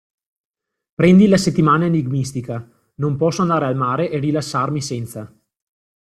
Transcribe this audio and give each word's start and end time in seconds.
Prendi 0.95 1.27
la 1.27 1.37
settimana 1.37 1.85
enigmistica, 1.85 2.67
non 2.95 3.17
posso 3.17 3.43
andare 3.43 3.65
al 3.67 3.75
mare 3.75 4.09
e 4.09 4.17
rilassarmi 4.17 4.81
senza! 4.81 5.31